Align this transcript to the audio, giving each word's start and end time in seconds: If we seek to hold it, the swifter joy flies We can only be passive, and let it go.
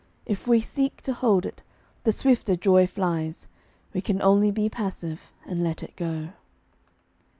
If 0.25 0.47
we 0.47 0.61
seek 0.61 1.03
to 1.03 1.13
hold 1.13 1.45
it, 1.45 1.61
the 2.05 2.11
swifter 2.11 2.55
joy 2.55 2.87
flies 2.87 3.47
We 3.93 4.01
can 4.01 4.19
only 4.19 4.49
be 4.49 4.67
passive, 4.67 5.29
and 5.45 5.63
let 5.63 5.83
it 5.83 5.95
go. 5.95 6.29